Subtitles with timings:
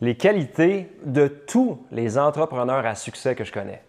[0.00, 3.82] les qualités de tous les entrepreneurs à succès que je connais.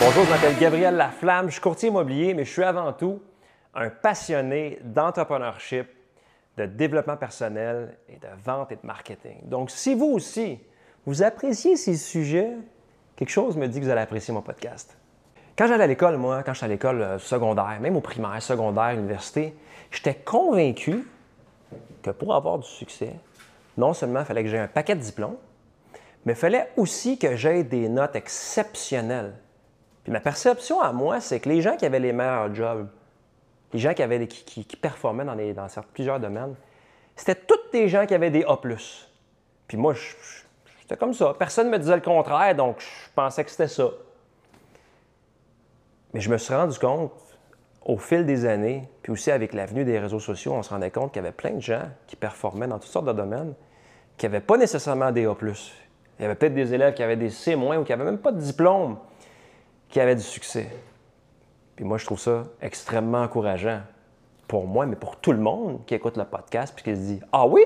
[0.00, 3.20] Bonjour, je m'appelle Gabriel Laflamme, je suis courtier immobilier, mais je suis avant tout
[3.74, 5.86] un passionné d'entrepreneurship,
[6.56, 9.40] de développement personnel et de vente et de marketing.
[9.44, 10.58] Donc, si vous aussi,
[11.04, 12.52] vous appréciez ces sujets,
[13.16, 14.96] quelque chose me dit que vous allez apprécier mon podcast.
[15.58, 18.90] Quand j'allais à l'école, moi, quand j'étais à l'école euh, secondaire, même au primaire, secondaire,
[18.90, 19.56] université,
[19.90, 21.04] j'étais convaincu
[22.00, 23.14] que pour avoir du succès,
[23.76, 25.36] non seulement il fallait que j'aie un paquet de diplômes,
[26.24, 29.34] mais il fallait aussi que j'aie des notes exceptionnelles.
[30.04, 32.86] Puis ma perception à moi, c'est que les gens qui avaient les meilleurs jobs,
[33.72, 36.54] les gens qui, avaient, qui, performaient dans, dans plusieurs domaines,
[37.16, 38.56] c'était tous des gens qui avaient des A.
[39.66, 41.34] Puis moi, j'étais comme ça.
[41.36, 43.90] Personne ne me disait le contraire, donc je pensais que c'était ça.
[46.14, 47.12] Mais je me suis rendu compte,
[47.84, 51.12] au fil des années, puis aussi avec l'avenue des réseaux sociaux, on se rendait compte
[51.12, 53.54] qu'il y avait plein de gens qui performaient dans toutes sortes de domaines,
[54.16, 55.34] qui n'avaient pas nécessairement des A.
[55.42, 58.32] Il y avait peut-être des élèves qui avaient des C- ou qui n'avaient même pas
[58.32, 58.98] de diplôme,
[59.88, 60.68] qui avaient du succès.
[61.76, 63.80] Puis moi, je trouve ça extrêmement encourageant
[64.48, 67.20] pour moi, mais pour tout le monde qui écoute le podcast, puis qui se dit
[67.32, 67.62] Ah oui,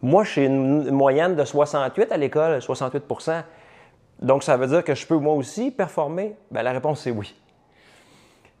[0.00, 3.42] moi, j'ai une moyenne de 68 à l'école, 68%
[4.20, 6.36] donc, ça veut dire que je peux moi aussi performer?
[6.50, 7.34] Bien, la réponse est oui.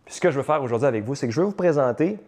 [0.06, 2.18] Ce que je veux faire aujourd'hui avec vous, c'est que je vais vous présenter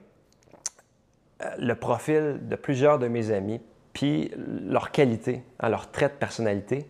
[1.43, 3.61] euh, le profil de plusieurs de mes amis,
[3.93, 6.87] puis leurs qualités, hein, leurs traits de personnalité,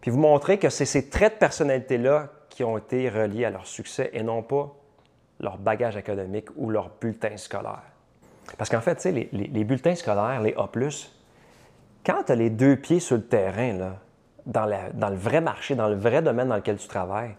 [0.00, 3.66] puis vous montrer que c'est ces traits de personnalité-là qui ont été reliés à leur
[3.66, 4.74] succès et non pas
[5.40, 7.82] leur bagage académique ou leur bulletin scolaire.
[8.56, 10.68] Parce qu'en fait, les, les, bulletins scolaires, les A,
[12.06, 13.96] quand tu as les deux pieds sur le terrain, là,
[14.46, 14.64] dans,
[15.10, 17.34] le vrai marché, dans le vrai domaine dans lequel tu travailles,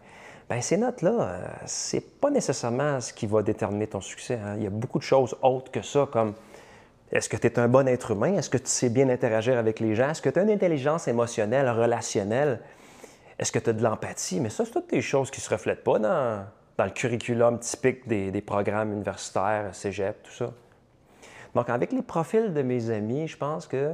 [0.50, 4.40] bien, ces notes-là, euh, c'est pas nécessairement ce qui va déterminer ton succès.
[4.44, 4.56] Hein.
[4.58, 6.34] Il y a beaucoup de choses autres que ça, comme
[7.12, 8.34] est-ce que tu es un bon être humain?
[8.34, 10.10] Est-ce que tu sais bien interagir avec les gens?
[10.10, 12.62] Est-ce que tu as une intelligence émotionnelle, relationnelle?
[13.40, 14.40] Est-ce que tu as de l'empathie?
[14.40, 16.46] Mais ça, c'est toutes des choses qui ne se reflètent pas dans,
[16.80, 20.52] le curriculum typique des, des, programmes universitaires, cégep, tout ça.
[21.56, 23.94] Donc, avec les profils de mes amis, je pense que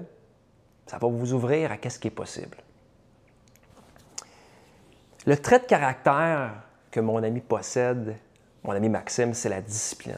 [0.85, 2.57] ça va vous ouvrir à ce qui est possible.
[5.25, 6.51] Le trait de caractère
[6.91, 8.15] que mon ami possède,
[8.63, 10.17] mon ami Maxime, c'est la discipline.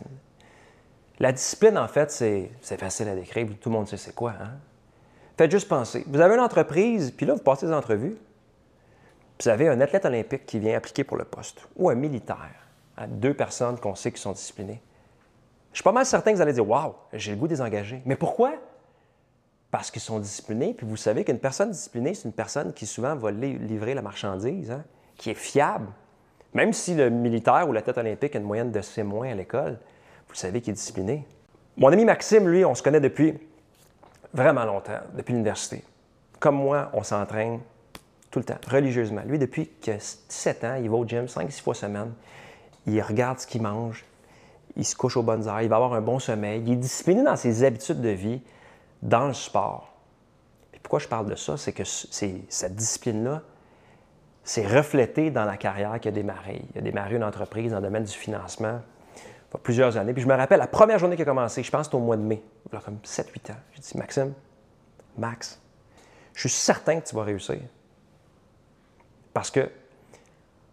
[1.19, 4.33] La discipline, en fait, c'est facile à décrire, tout le monde sait c'est quoi.
[4.41, 4.51] Hein?
[5.37, 6.03] Faites juste penser.
[6.07, 8.17] Vous avez une entreprise, puis là, vous passez des entrevues,
[9.41, 12.67] vous avez un athlète olympique qui vient appliquer pour le poste, ou un militaire,
[13.07, 14.81] deux personnes qu'on sait qui sont disciplinées.
[15.71, 18.01] Je suis pas mal certain que vous allez dire Waouh, j'ai le goût des engagés.
[18.05, 18.53] Mais pourquoi?
[19.71, 23.13] Parce qu'ils sont disciplinés, puis vous savez qu'une personne disciplinée, c'est une personne qui souvent
[23.15, 24.71] va livrer la marchandise.
[24.71, 24.85] Hein?
[25.17, 25.87] Qui est fiable,
[26.53, 29.77] même si le militaire ou la tête olympique a une moyenne de C- à l'école,
[30.29, 31.25] vous savez qu'il est discipliné.
[31.77, 33.33] Mon ami Maxime, lui, on se connaît depuis
[34.33, 35.83] vraiment longtemps, depuis l'université.
[36.39, 37.59] Comme moi, on s'entraîne
[38.31, 39.21] tout le temps, religieusement.
[39.25, 42.13] Lui, depuis que 17 ans, il va au gym 5-6 fois semaine.
[42.87, 44.05] Il regarde ce qu'il mange,
[44.75, 46.61] il se couche aux bonnes heures, il va avoir un bon sommeil.
[46.65, 48.41] Il est discipliné dans ses habitudes de vie,
[49.01, 49.93] dans le sport.
[50.73, 51.57] Et pourquoi je parle de ça?
[51.57, 53.41] C'est que cette discipline-là,
[54.45, 56.61] c'est reflété dans la carrière qu'il a démarré.
[56.73, 58.79] Il a démarré une entreprise dans le domaine du financement
[59.47, 60.13] il y a plusieurs années.
[60.13, 62.15] Puis je me rappelle, la première journée qui a commencé, je pense que au mois
[62.15, 63.57] de mai, il y a comme 7-8 ans.
[63.73, 64.33] J'ai dit, Maxime,
[65.17, 65.59] Max,
[66.33, 67.59] je suis certain que tu vas réussir.
[69.33, 69.71] Parce que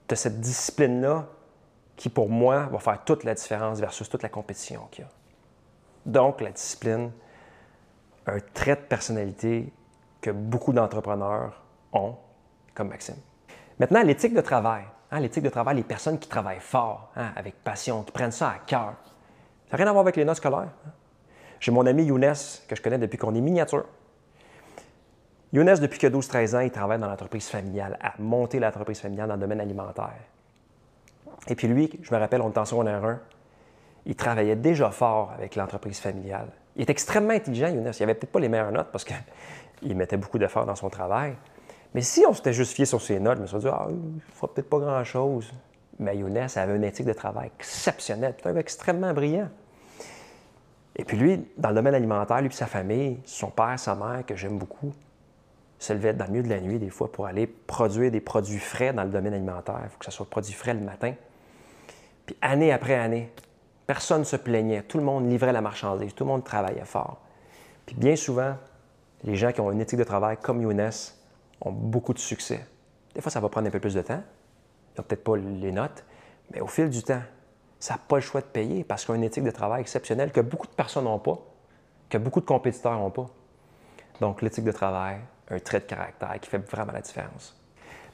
[0.07, 1.27] tu as cette discipline-là
[1.97, 5.11] qui, pour moi, va faire toute la différence versus toute la compétition qu'il y a.
[6.05, 7.11] Donc, la discipline,
[8.27, 9.73] un trait de personnalité
[10.21, 11.63] que beaucoup d'entrepreneurs
[11.93, 12.17] ont,
[12.75, 13.17] comme Maxime.
[13.79, 14.85] Maintenant, l'éthique de travail.
[15.11, 18.49] Hein, l'éthique de travail, les personnes qui travaillent fort, hein, avec passion, qui prennent ça
[18.49, 18.95] à cœur.
[19.71, 20.69] Ça n'a rien à voir avec les notes scolaires.
[20.87, 20.91] Hein.
[21.61, 22.35] J'ai mon ami Younes,
[22.67, 23.85] que je connais depuis qu'on est miniature.
[25.53, 29.35] Younes, depuis que 12-13 ans, il travaille dans l'entreprise familiale, à monter l'entreprise familiale dans
[29.35, 30.15] le domaine alimentaire.
[31.47, 33.21] Et puis lui, je me rappelle, on était en secondaire 1,
[34.07, 36.49] il travaillait déjà fort avec l'entreprise familiale.
[36.75, 37.93] Il est extrêmement intelligent, Younes.
[37.99, 41.37] Il n'avait peut-être pas les meilleures notes parce qu'il mettait beaucoup d'efforts dans son travail,
[41.95, 43.97] mais si on s'était juste fié sur ses notes, je me serais dit, ah, il
[43.97, 45.53] ne peut-être pas grand-chose.
[45.99, 49.49] Mais Younes avait une éthique de travail exceptionnelle, un extrêmement brillant.
[50.97, 54.25] Et puis lui, dans le domaine alimentaire, lui et sa famille, son père, sa mère,
[54.27, 54.93] que j'aime beaucoup,
[55.79, 58.59] se levaient dans le milieu de la nuit des fois pour aller produire des produits
[58.59, 59.81] frais dans le domaine alimentaire.
[59.85, 61.15] Il faut que ce soit produit frais le matin.
[62.27, 63.33] Puis année après année,
[63.87, 64.83] personne ne se plaignait.
[64.83, 66.15] Tout le monde livrait la marchandise.
[66.15, 67.21] Tout le monde travaillait fort.
[67.85, 68.55] Puis bien souvent,
[69.25, 70.91] les gens qui ont une éthique de travail comme Younes,
[71.63, 72.65] ont beaucoup de succès.
[73.15, 74.23] Des fois, ça va prendre un peu plus de temps.
[74.95, 76.05] Ils n'ont peut-être pas les notes,
[76.53, 77.23] mais au fil du temps,
[77.79, 80.31] ça n'a pas le choix de payer parce qu'il a une éthique de travail exceptionnelle
[80.33, 81.39] que beaucoup de personnes n'ont pas,
[82.09, 83.29] que beaucoup de compétiteurs n'ont pas.
[84.21, 85.19] Donc, l'éthique de travail,
[85.51, 87.57] un trait de caractère qui fait vraiment la différence.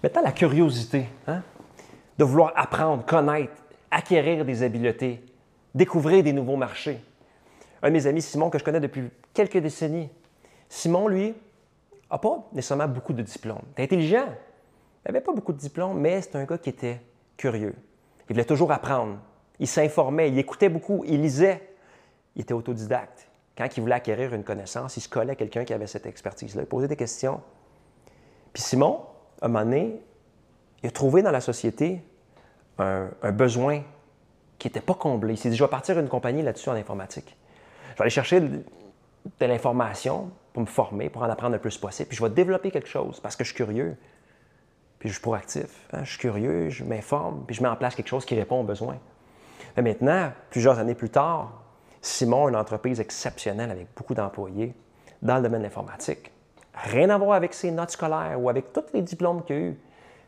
[0.03, 1.43] Maintenant, la curiosité, hein?
[2.17, 3.53] de vouloir apprendre, connaître,
[3.91, 5.25] acquérir des habiletés,
[5.75, 7.01] découvrir des nouveaux marchés.
[7.83, 10.09] Un de mes amis, Simon, que je connais depuis quelques décennies,
[10.69, 11.35] Simon, lui,
[12.11, 13.63] n'a pas nécessairement beaucoup de diplômes.
[13.77, 17.01] Il intelligent, il n'avait pas beaucoup de diplômes, mais c'est un gars qui était
[17.37, 17.75] curieux.
[18.29, 19.19] Il voulait toujours apprendre.
[19.59, 21.75] Il s'informait, il écoutait beaucoup, il lisait.
[22.37, 23.29] Il était autodidacte.
[23.57, 26.63] Quand il voulait acquérir une connaissance, il se collait à quelqu'un qui avait cette expertise-là.
[26.63, 27.41] Il posait des questions.
[28.53, 29.01] Puis Simon,
[29.43, 30.01] à un moment donné,
[30.83, 32.03] il a trouvé dans la société
[32.79, 33.83] un, besoin
[34.59, 35.35] qui n'était pas comblé.
[35.35, 37.37] Il s'est dit, je vais partir une compagnie là-dessus en informatique.
[37.93, 38.63] Je vais aller chercher de
[39.41, 42.09] l'information pour me former, pour en apprendre le plus possible.
[42.09, 43.97] Puis je vais développer quelque chose parce que je suis curieux.
[44.99, 45.87] Puis je suis proactif.
[45.93, 46.03] Hein.
[46.03, 48.65] Je suis curieux, je m'informe, puis je mets en place quelque chose qui répond aux
[48.65, 48.99] besoins.
[49.77, 51.63] Mais maintenant, plusieurs années plus tard,
[52.03, 54.75] Simon a une entreprise exceptionnelle avec beaucoup d'employés
[55.23, 56.33] dans le domaine informatique.
[56.75, 59.79] Rien à voir avec ses notes scolaires ou avec tous les diplômes qu'il a eus.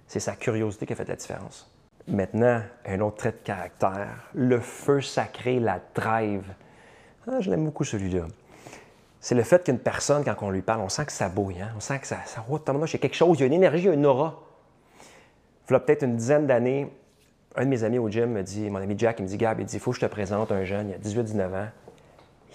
[0.07, 1.69] C'est sa curiosité qui a fait la différence.
[2.07, 6.45] Maintenant, un autre trait de caractère, le feu sacré, la drive.
[7.27, 8.27] Ah, je l'aime beaucoup celui-là.
[9.21, 11.71] C'est le fait qu'une personne, quand on lui parle, on sent que ça bouille, hein?
[11.77, 13.85] on sent que ça, ça roule, il y quelque chose, il y a une énergie,
[13.85, 14.41] il a une aura.
[15.69, 16.91] Il y a peut-être une dizaine d'années,
[17.55, 19.61] un de mes amis au gym me dit, mon ami Jack, il me dit, Gab,
[19.61, 21.69] il dit, il faut que je te présente un jeune, il a 18-19 ans,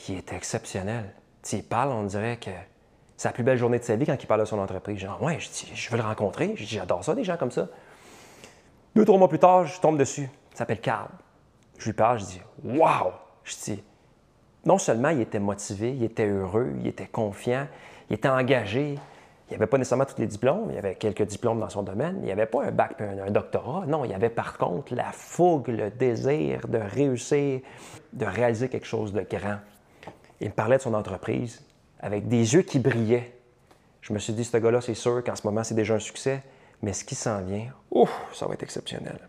[0.10, 1.14] il est exceptionnel.
[1.44, 2.50] Tu parle, on dirait que
[3.18, 4.98] c'est la plus belle journée de sa vie quand il parle de son entreprise.
[4.98, 6.54] Genre, ouais, je dis, je veux le rencontrer.
[6.58, 7.68] J'adore ça, des gens comme ça.
[8.96, 10.30] Deux, trois mois plus tard, je tombe dessus.
[10.54, 11.10] Il s'appelle Carl.
[11.78, 13.12] Je lui parle, je dis, waouh!
[13.44, 13.84] Je dis,
[14.66, 17.68] non seulement il était motivé, il était heureux, il était confiant,
[18.10, 18.98] il était engagé,
[19.48, 22.18] il n'y avait pas nécessairement tous les diplômes, il avait quelques diplômes dans son domaine,
[22.22, 23.86] il n'y avait pas un bac et un, doctorat.
[23.86, 27.62] Non, il avait par contre la fougue, le désir de réussir,
[28.14, 29.58] de réaliser quelque chose de grand.
[30.42, 31.62] Il me parlait de son entreprise
[32.00, 33.34] avec des yeux qui brillaient.
[34.02, 36.42] Je me suis dit, ce gars-là, c'est sûr qu'en ce moment, c'est déjà un succès,
[36.82, 39.20] mais ce qui s'en vient, ouf, ça va être exceptionnel.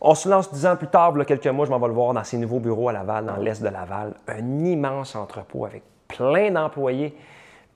[0.00, 2.24] On se lance dix ans plus tard, quelques mois, je m'en vais le voir dans
[2.24, 7.16] ses nouveaux bureaux à Laval, dans l'est de Laval, un immense entrepôt avec plein d'employés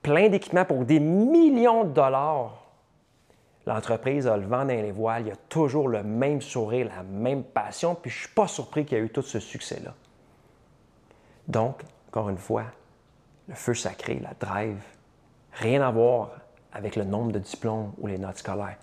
[0.03, 2.59] plein d'équipements pour des millions de dollars.
[3.65, 7.03] L'entreprise a le vent dans les voiles, il y a toujours le même sourire, la
[7.03, 9.93] même passion, puis je ne suis pas surpris qu'il y ait eu tout ce succès-là.
[11.47, 12.65] Donc, encore une fois,
[13.47, 14.81] le feu sacré, la drive,
[15.53, 16.31] rien à voir
[16.73, 18.77] avec le nombre de diplômes ou les notes scolaires.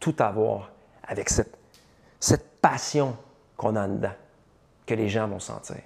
[0.00, 0.70] Tout à voir
[1.06, 1.58] avec cette,
[2.18, 3.16] cette passion
[3.56, 4.14] qu'on a dedans,
[4.86, 5.82] que les gens vont sentir.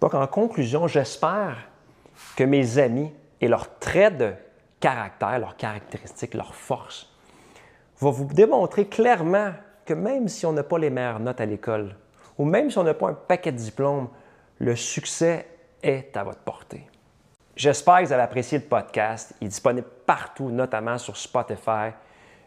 [0.00, 1.68] Donc, en conclusion, j'espère
[2.36, 4.32] que mes amis et leurs traits de
[4.80, 7.12] caractère, leurs caractéristiques, leurs forces,
[8.00, 9.52] va vous démontrer clairement
[9.84, 11.94] que même si on n'a pas les meilleures notes à l'école,
[12.38, 14.08] ou même si on n'a pas un paquet de diplômes,
[14.58, 15.46] le succès
[15.82, 16.86] est à votre portée.
[17.54, 19.34] J'espère que vous avez apprécié le podcast.
[19.42, 21.92] Il est disponible partout, notamment sur Spotify,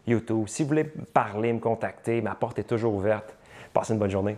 [0.07, 0.47] YouTube.
[0.47, 3.35] Si vous voulez parler, me contacter, ma porte est toujours ouverte.
[3.73, 4.37] Passez une bonne journée.